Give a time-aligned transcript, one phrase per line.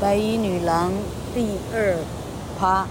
[0.00, 0.92] 白衣女郎
[1.34, 1.96] 第二
[2.56, 2.86] 趴。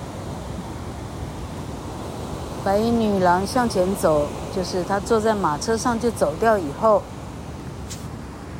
[2.66, 7.02] 白衣女郎向前走，就是她坐在马车上就走掉以后，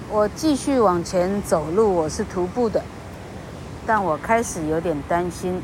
[0.10, 2.82] 我继续往前走路，我是徒步的，
[3.86, 5.62] 但我开始有点担心，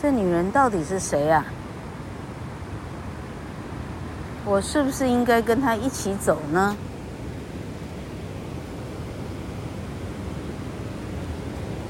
[0.00, 1.46] 这女人到底是谁啊？
[4.44, 6.76] 我是不是应该跟她一起走呢？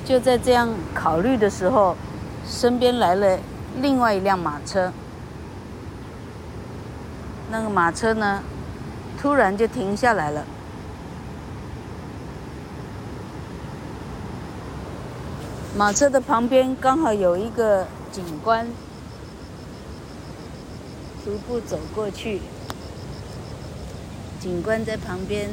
[0.06, 1.96] 就在这样考虑的时候，
[2.46, 3.40] 身边来了
[3.80, 4.92] 另外一辆马车。
[7.50, 8.40] 那个马车呢，
[9.20, 10.44] 突然就停下来了。
[15.76, 18.64] 马车的旁边刚好有一个警官，
[21.24, 22.40] 徒步走过去。
[24.38, 25.50] 警官在旁边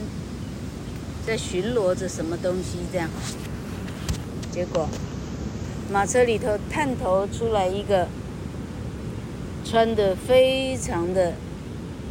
[1.26, 3.10] 在巡逻着什么东西，这样。
[4.54, 4.88] 结果，
[5.92, 8.08] 马车里头探头出来一个
[9.66, 11.34] 穿的非常的，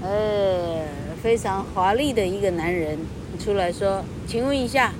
[0.03, 0.83] 呃，
[1.22, 2.98] 非常华丽的一个男人
[3.39, 4.92] 出来说：“请问一下，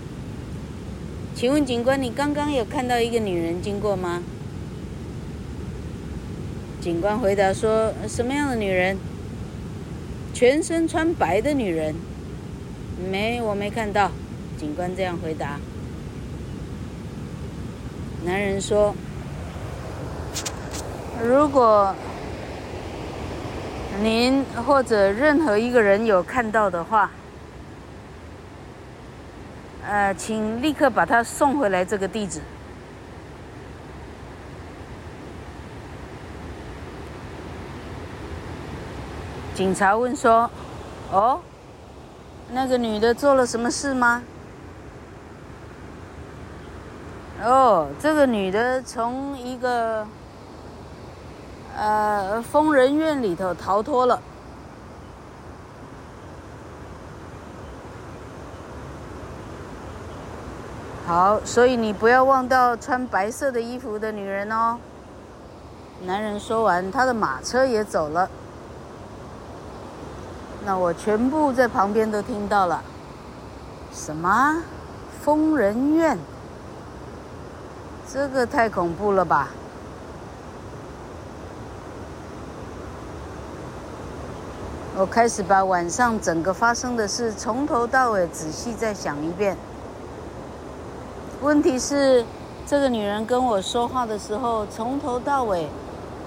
[1.35, 4.23] 请问警官，你刚刚有看到一个女人经过吗？”
[6.81, 8.97] 警官回答说：“什么样的女人？
[10.33, 11.97] 全身穿白的女人？
[13.11, 14.13] 没，我没看到。”
[14.57, 15.59] 警官这样回答。
[18.25, 18.95] 男人说
[21.23, 21.93] ：“如果
[24.01, 27.11] 您或者任何一个人有看到的话，
[29.85, 32.41] 呃，请立刻把他送回来这个地址。”
[39.53, 40.49] 警察问说
[41.13, 41.41] ：“哦，
[42.53, 44.23] 那个女的做了什么事吗？”
[47.43, 50.07] 哦，这个女的从一个
[51.77, 54.21] 呃疯人院里头逃脱了。
[61.05, 64.79] 好，所以你不要忘掉穿白色的衣服的女人哦。
[66.05, 68.31] 男人说完，他的马车也走了。
[70.65, 72.81] 那我全部在旁边都听到了。
[73.93, 74.63] 什么？
[75.25, 76.17] 疯人院？
[78.13, 79.49] 这个太恐怖了吧！
[84.99, 89.57] 我开始把晚上整个发生的事从头到尾仔细再想一遍。
[91.41, 92.23] 问题是，
[92.67, 95.67] 这个女人跟我说话的时候，从头到尾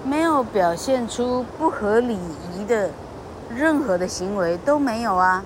[0.02, 2.18] 没有表现出不合礼
[2.52, 2.90] 仪的
[3.54, 5.44] 任何的行为，都没有啊。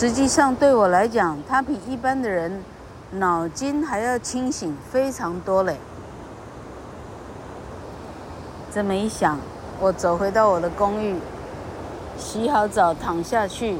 [0.00, 2.64] 实际上，对我来讲，他比一般的人
[3.10, 5.76] 脑筋还要清醒非常多嘞。
[8.72, 9.38] 这么一想，
[9.78, 11.16] 我走回到我的公寓，
[12.16, 13.76] 洗好澡，躺下去，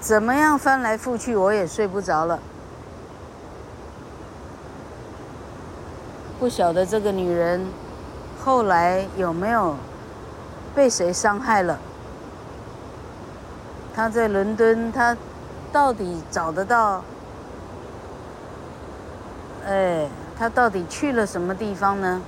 [0.00, 2.38] 怎么样翻来覆去，我也睡不着了。
[6.40, 7.66] 不晓得这个女人
[8.42, 9.76] 后来有没有
[10.74, 11.78] 被谁伤害了？
[13.94, 15.14] 她在伦敦，她。
[15.74, 17.02] 到底找得到？
[19.66, 20.06] 哎，
[20.38, 22.22] 他到底去了什么地方呢？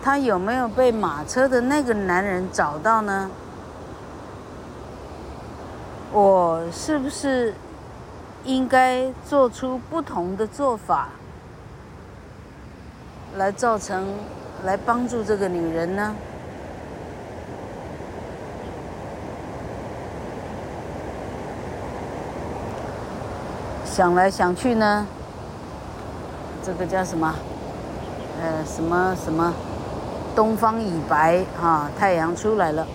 [0.00, 3.28] 他有没有被马车的那个男人找到呢？
[6.12, 7.52] 我是不是
[8.44, 11.08] 应该做出不同的做法，
[13.36, 14.06] 来造成，
[14.64, 16.14] 来帮助这个女人呢？
[24.00, 25.06] 想来想去呢，
[26.62, 27.34] 这个叫什么？
[28.40, 29.52] 呃，什么什么？
[30.34, 32.86] 东方已白啊，太阳出来了。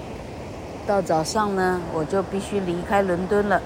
[0.87, 3.61] 到早上呢，我就必须离开伦敦了。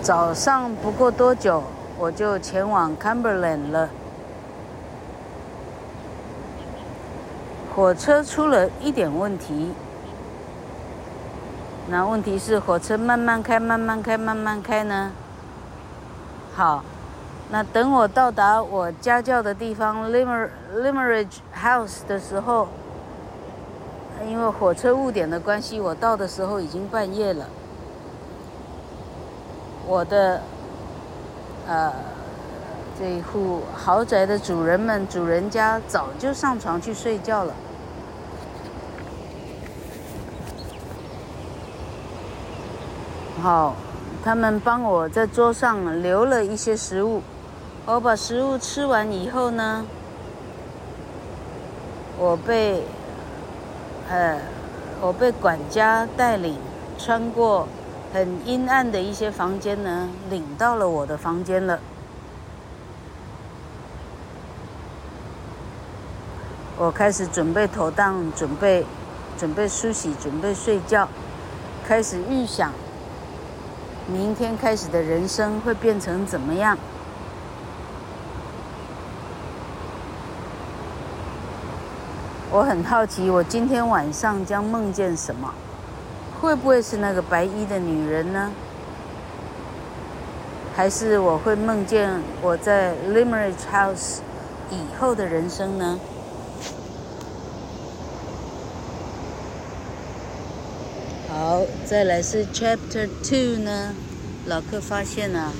[0.00, 1.62] 早上不过多久，
[1.98, 3.90] 我就前往 Cumberland 了。
[7.76, 9.72] 火车出了一点问题。
[11.88, 15.10] 那问题是火车慢慢开，慢慢开，慢慢开呢？
[16.54, 16.84] 好，
[17.50, 22.68] 那等我到达我家教的地方 Limer Limeridge House 的时候，
[24.26, 27.46] 因为火车误点的关系，我到的时候已经半夜了。
[29.86, 30.40] 我的
[31.66, 31.92] 呃，
[32.98, 37.52] 这一户豪宅的主人们，主人家早就上床去睡觉了。
[43.42, 43.74] 好，
[44.22, 47.20] 他们帮我在桌上留了一些食物。
[47.84, 49.84] 我把食物吃完以后呢，
[52.16, 52.84] 我被，
[54.08, 54.38] 呃，
[55.00, 56.56] 我被管家带领
[56.96, 57.66] 穿过
[58.14, 61.80] 很阴暗的一些房间呢，领到了我的房间了。
[66.78, 68.86] 我开始准备妥当，准备
[69.36, 71.08] 准备梳洗，准备睡觉，
[71.84, 72.70] 开始预想。
[74.06, 76.76] 明天开始的人生会变成怎么样？
[82.50, 85.54] 我很好奇，我今天晚上将梦见什么？
[86.40, 88.50] 会不会是那个白衣的女人呢？
[90.74, 92.10] 还是我会梦见
[92.42, 94.18] 我在 Limerick House
[94.70, 95.98] 以后的人生呢？
[101.28, 101.60] 好，
[101.92, 103.94] 再来是 Chapter Two 呢。
[104.46, 105.52] 老克发现啊，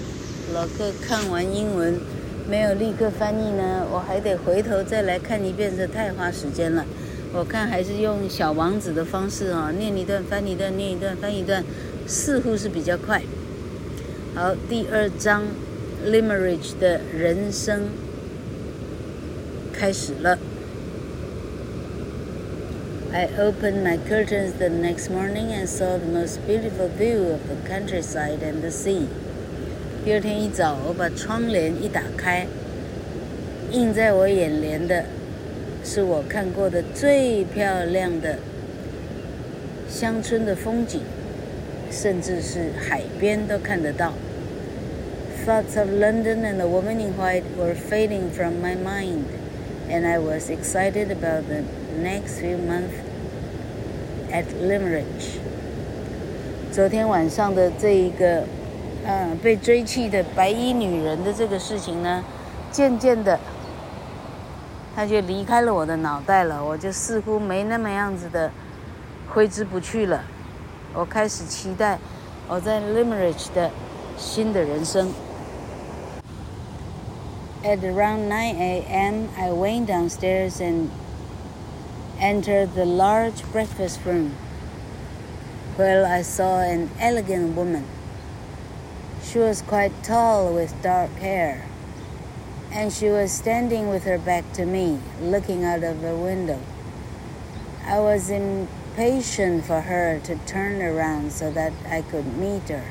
[0.55, 2.01] 老克看完英文
[2.49, 6.87] 没有立刻翻译呢，我还得回头再来看一遍，这太花时间了。
[7.35, 11.63] 我看还是用小王子的方式啊，念一段翻一段，念一段翻一段，
[12.07, 13.21] 似乎是比较快。
[14.35, 15.43] 好，第二章
[16.07, 17.91] Limeridge 的人生
[19.71, 20.39] 开始了。
[23.14, 28.44] I opened my curtains the next morning and saw the most beautiful view of the countryside
[28.44, 29.08] and the sea.
[30.04, 32.48] 第二天一早，我把窗帘一打开，
[33.72, 35.06] 映在我眼帘的
[35.84, 38.38] 是我看过的最漂亮的
[39.90, 41.02] 乡村的风景，
[41.90, 44.14] 甚至是海边都看得到。
[45.46, 49.26] Thoughts of London and the woman in white were fading from my mind,
[49.90, 51.64] and I was excited about the
[52.01, 52.95] Next few months
[54.31, 55.05] at Limerick。
[56.73, 58.45] 昨天晚上的这一个，
[59.05, 62.25] 嗯，被追弃的白衣女人的这个事情呢，
[62.71, 63.39] 渐渐的，
[64.97, 68.51] 她就离开了我的脑袋了，我就似乎没那么样子的
[69.29, 70.23] 挥之不去了。
[70.95, 71.99] 我开始期待
[72.49, 73.71] 我在 Limerick 的
[74.17, 75.11] 新的人生。
[77.65, 80.89] At around 9 a.m., I went downstairs and
[82.23, 84.31] entered the large breakfast room,
[85.75, 87.85] where I saw an elegant woman.
[89.25, 91.67] She was quite tall with dark hair,
[92.71, 96.61] and she was standing with her back to me, looking out of the window.
[97.85, 102.85] I was impatient for her to turn around so that I could meet her.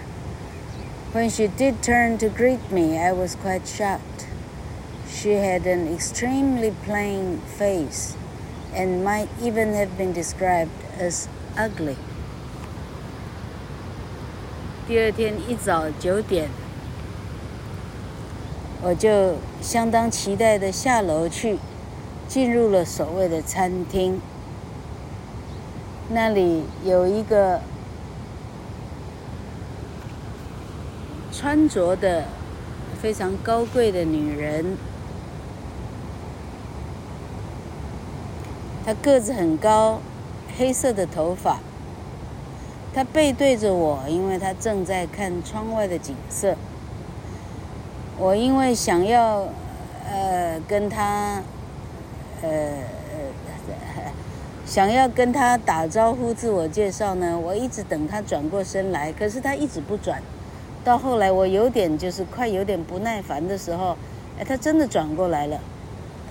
[1.13, 4.27] When she did turn to greet me, I was quite shocked.
[5.09, 8.17] She had an extremely plain face
[8.75, 10.69] and might even have been described
[10.99, 11.95] as ugly.
[14.87, 16.49] 第二天一早九点，
[18.81, 21.59] 我就相当期待的下楼去，
[22.27, 24.19] 进入了所谓的餐厅。
[26.09, 27.61] 那里有一个
[31.31, 32.25] 穿着的
[33.01, 34.77] 非常高贵的女人。
[38.85, 39.99] 他个子很高，
[40.57, 41.59] 黑色的头发。
[42.93, 46.55] 他背对着我，因为他正在看窗外的景色。
[48.17, 49.47] 我因为想要，
[50.09, 51.41] 呃，跟他，
[52.41, 52.49] 呃，
[54.65, 60.21] 想要跟他打招呼、自我介绍呢，我一直等他转过身来，可是他一直不转。
[60.83, 63.95] 到后来我有点就是快有点不耐烦的时候，
[64.37, 65.59] 哎，他真的转过来了。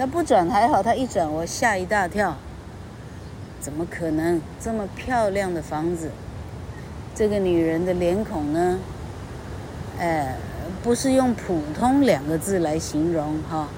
[0.01, 2.35] 他不转还好，他一转我吓一大跳。
[3.61, 6.11] 怎么可能这么漂亮的房子？
[7.15, 8.79] 这个女人的脸孔呢？
[9.99, 10.37] 哎，
[10.83, 13.69] 不是用普通两个字来形容哈，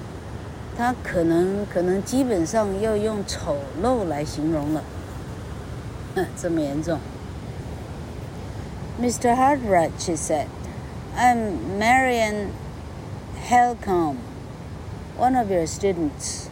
[0.77, 4.81] 她可能可能基本上要用丑陋来形容了。
[6.15, 6.99] 嗯，这么严重。
[9.01, 9.35] Mr.
[9.35, 10.45] Hardwright, she said,
[11.17, 12.47] I'm Marian
[13.45, 14.15] Helcombe."
[15.17, 16.49] One of your students.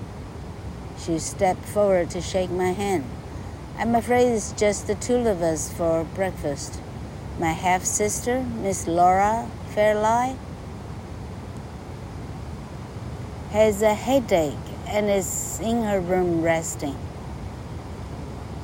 [1.00, 3.06] She stepped forward to shake my hand.
[3.76, 6.80] I'm afraid it's just the two of us for breakfast.
[7.40, 10.38] My half sister, Miss Laura Fairlie,
[13.50, 14.54] has a headache
[14.88, 16.96] and is in her room resting.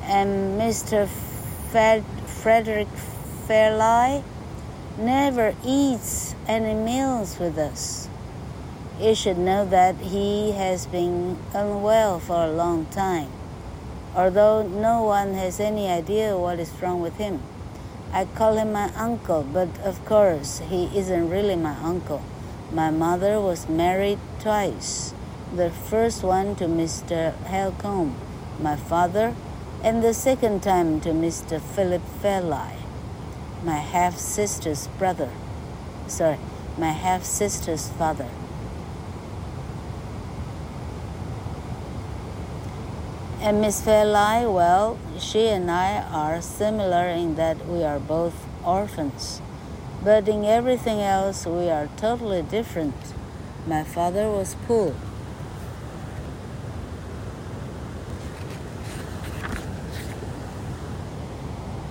[0.04, 1.08] And Mr.
[1.72, 2.88] Fred- Frederick
[3.48, 4.22] Fairlie
[4.96, 8.08] never eats any meals with us.
[9.00, 13.30] You should know that he has been unwell for a long time,
[14.12, 17.40] although no one has any idea what is wrong with him.
[18.12, 22.22] I call him my uncle, but of course he isn't really my uncle.
[22.72, 25.14] My mother was married twice.
[25.54, 27.36] The first one to Mr.
[27.44, 28.16] Helcombe,
[28.60, 29.36] my father,
[29.80, 31.60] and the second time to Mr.
[31.60, 32.82] Philip Fairlie,
[33.62, 35.30] my half sister's brother.
[36.08, 36.38] Sorry,
[36.76, 38.28] my half sister's father.
[43.40, 49.40] And Miss Fairlie, well, she and I are similar in that we are both orphans.
[50.02, 52.96] But in everything else, we are totally different.
[53.64, 54.92] My father was poor.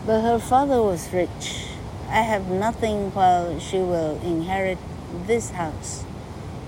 [0.06, 1.66] But her father was rich.
[2.10, 4.80] I have nothing while she will inherit
[5.26, 6.04] this house.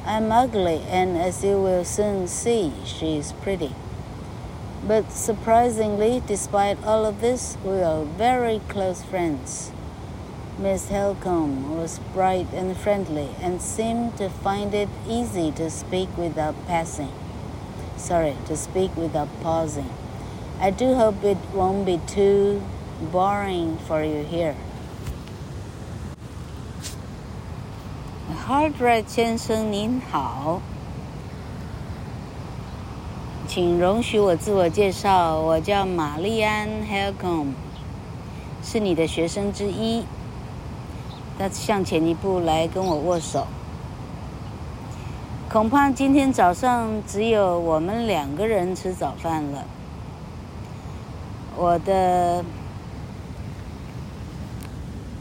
[0.05, 3.75] I'm ugly, and as you will soon see, she is pretty.
[4.88, 9.72] But surprisingly, despite all of this, we are very close friends.
[10.58, 16.54] Miss Helcombe was bright and friendly and seemed to find it easy to speak without
[16.66, 17.12] passing.
[17.96, 19.90] Sorry, to speak without pausing.
[20.60, 22.62] I do hope it won't be too
[23.10, 24.54] boring for you here.
[28.46, 30.60] Hartwright 先生您好。
[33.59, 37.53] 请容许我自我介绍，我叫玛丽安·海尔贡，
[38.63, 40.05] 是你的学生之一。
[41.37, 43.45] 他向前一步来跟我握手。
[45.49, 49.65] 恐怕今天早上只有我们两个人吃早饭了。
[51.57, 52.41] 我的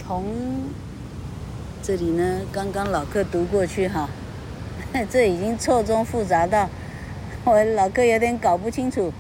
[0.07, 0.23] 同
[1.83, 4.09] 这里呢，刚刚老客读过去哈，
[5.11, 6.69] 这已经错综复杂到。
[7.45, 9.13] 我老哥有点搞不清楚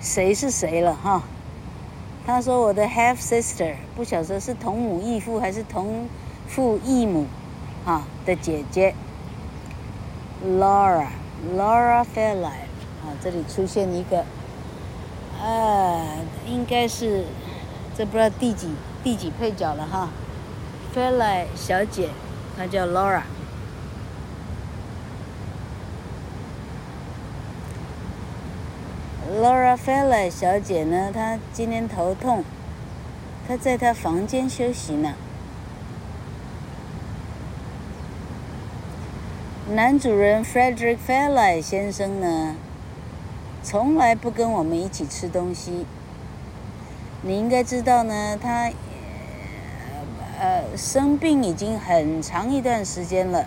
[0.00, 1.22] 谁是谁了哈。
[2.26, 6.08] 他说我的 half sister 不晓得是同母异父还是同
[6.46, 7.26] 父异母
[7.84, 8.94] 啊的姐姐
[10.46, 11.06] Laura
[11.56, 14.24] Laura Fairlie 啊，这里出现一个
[15.42, 17.24] 呃，应该是
[17.96, 18.68] 这不知道第几
[19.02, 20.08] 第几配角了哈。
[20.94, 22.10] Fairlie 小姐，
[22.56, 23.22] 她叫 Laura。
[29.40, 31.10] Laura Fairlie 小姐呢？
[31.10, 32.44] 她今天头痛，
[33.48, 35.14] 她在她房间休息呢。
[39.70, 42.56] 男主人 Frederick Fairlie 先生呢，
[43.62, 45.86] 从来不跟我们一起吃东西。
[47.22, 48.70] 你应该知道呢，他
[50.38, 53.46] 呃生病已经很长一段时间了，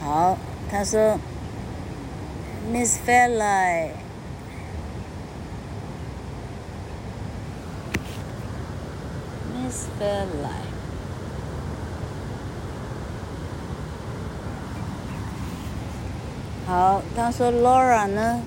[0.01, 0.39] 好，
[0.71, 1.19] 他说
[2.73, 4.02] Miss Fairlight。
[9.73, 10.71] Miss Fairlight。
[16.67, 18.41] 好，他说 Laura 呢，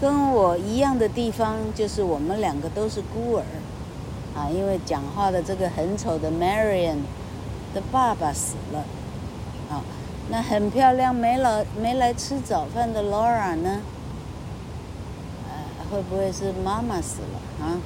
[0.00, 3.42] 跟我一样的地方就是我们两个都是孤儿，
[4.36, 6.98] 啊，因为讲话的这个很丑的 Marion
[7.74, 8.78] 的爸爸死了，
[9.68, 9.82] 啊，
[10.30, 13.80] 那很漂亮没来没来吃早饭的 Laura 呢，
[15.90, 17.78] 会不会是妈妈死了啊？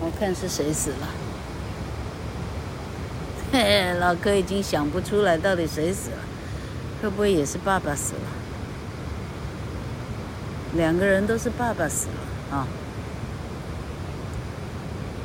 [0.00, 1.08] 我看是谁死了。
[3.52, 6.16] 嘿 嘿，老柯已经想不出来到底谁死了，
[7.00, 8.20] 会不会也是爸爸死了？
[10.74, 12.66] 两个人都是爸爸死了啊。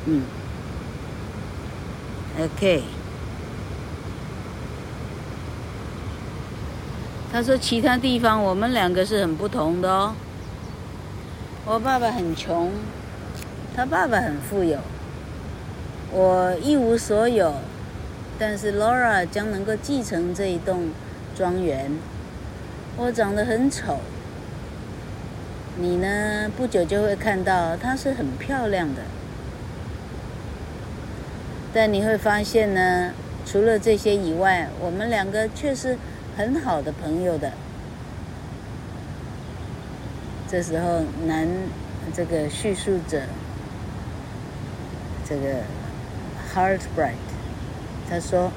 [0.04, 0.22] 嗯
[2.38, 2.84] ，OK。
[7.30, 10.14] 他说其他地方我们两个是很不同的哦。
[11.66, 12.70] 我爸爸很穷，
[13.76, 14.78] 他爸爸很富有，
[16.10, 17.54] 我一无所有。
[18.38, 20.90] 但是 Laura 将能够继承这一栋
[21.36, 21.90] 庄园。
[22.96, 23.98] 我长得很丑，
[25.76, 26.50] 你呢？
[26.56, 29.02] 不久就会看到她是很漂亮的。
[31.74, 33.12] 但你会发现呢，
[33.44, 35.98] 除了这些以外，我们两个却是
[36.38, 37.50] 很好的朋友的。
[40.48, 41.48] 这时候，男
[42.14, 43.22] 这个叙述者，
[45.28, 45.62] 这个
[46.54, 47.14] Heartbright。
[48.08, 48.52] 他说：“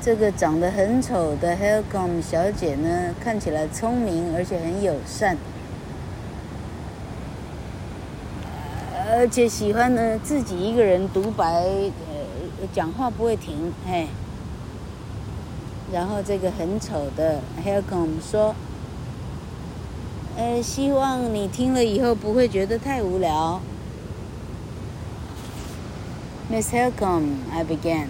[0.00, 5.36] 这个长得很丑的 Helcom 小姐呢，看起来聪明，而且很友善，
[9.10, 14.06] 而且喜欢呢自己一个人独白，呃，讲话不会停，嘿。
[15.91, 18.53] 然后这个很丑的 Helcom 说：‘
[20.37, 23.61] 呃，希望你听了以后不会觉得太无聊。’
[26.51, 28.07] Miss Helcom，I began。”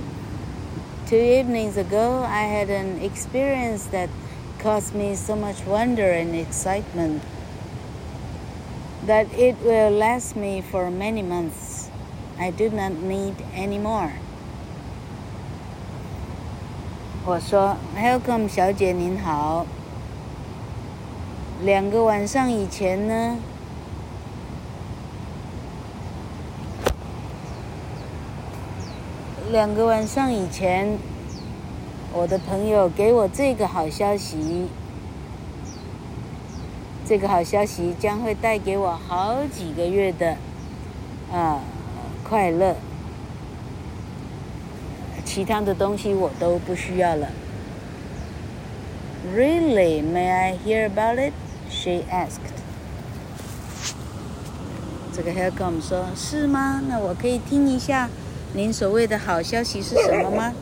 [1.10, 4.10] Two evenings ago, I had an experience that
[4.62, 7.22] caused me so much wonder and excitement
[9.08, 11.88] that it will last me for many months.
[12.38, 14.12] I do not need any more.
[17.25, 19.65] 我说，Helcom 小姐您好。
[21.63, 23.37] 两个晚上以前呢？
[29.53, 30.99] 两个晚上以前，
[32.13, 34.67] 我的朋友给我这个好消息。
[37.07, 40.37] 这个好消息将会带给我好几个月的
[41.33, 41.61] 啊
[42.29, 42.75] 快乐。
[45.35, 47.29] 其他的东西我都不需要了。
[49.35, 50.03] Really?
[50.03, 51.33] May I hear about it?
[51.71, 52.53] She asked.
[55.17, 56.83] 这个 Helcom 说：“是吗？
[56.87, 58.11] 那我可以听一下。”
[58.53, 60.53] 您所谓的好消息是什么吗？